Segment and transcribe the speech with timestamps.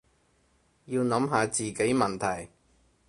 [0.85, 2.49] 要諗下自己問題